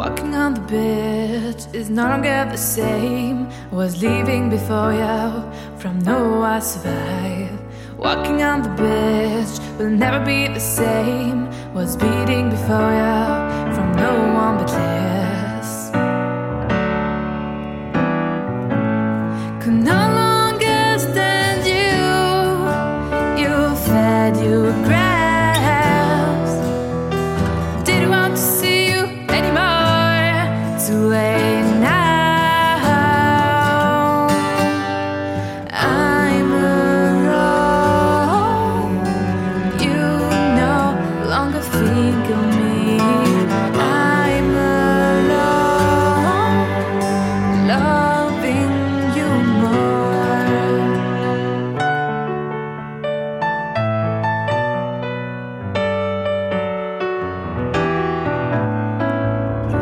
on 0.00 0.54
the 0.54 0.60
beach 0.60 1.66
is 1.74 1.90
no 1.90 2.04
longer 2.08 2.46
the 2.50 2.56
same. 2.56 3.48
Was 3.70 4.00
leaving 4.02 4.48
before 4.48 4.92
you, 4.92 5.42
from 5.80 5.98
no 6.00 6.42
I 6.42 6.60
survive. 6.60 7.58
Walking 7.98 8.42
on 8.42 8.62
the 8.62 8.72
beach 8.80 9.58
will 9.78 9.90
never 9.90 10.24
be 10.24 10.46
the 10.48 10.60
same. 10.60 11.48
Was 11.74 11.96
beating 11.96 12.48
before 12.50 12.92
you, 13.02 13.74
from 13.74 13.92
no 13.96 14.12
one 14.34 14.58
but 14.58 14.87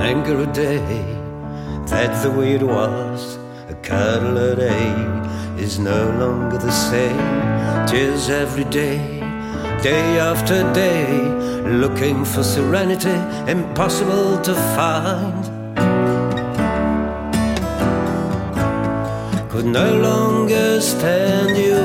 anger 0.06 0.40
a 0.42 0.46
day. 0.52 1.02
That's 1.92 2.22
the 2.22 2.30
way 2.30 2.54
it 2.54 2.62
was. 2.62 3.38
A 3.68 3.74
cuddle 3.82 4.38
a 4.38 4.54
day 4.54 4.92
is 5.64 5.80
no 5.80 6.00
longer 6.22 6.58
the 6.58 6.76
same. 6.90 7.28
Tears 7.88 8.28
every 8.28 8.66
day, 8.82 8.98
day 9.82 10.06
after 10.30 10.58
day, 10.72 11.06
looking 11.82 12.24
for 12.24 12.44
serenity, 12.44 13.18
impossible 13.50 14.40
to 14.48 14.54
find. 14.77 15.42
Could 19.50 19.68
no 19.80 19.88
longer 20.08 20.80
stand 20.80 21.56
you, 21.68 21.84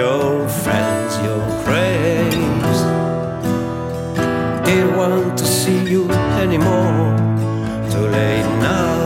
your 0.00 0.48
friends, 0.62 1.12
your 1.26 1.44
praise 1.64 2.36
didn't 4.66 4.96
want 4.96 5.38
to 5.38 5.44
see 5.44 5.80
you 5.92 6.25
anymore. 6.46 7.16
Too 7.90 8.06
late 8.08 8.46
now. 8.60 9.05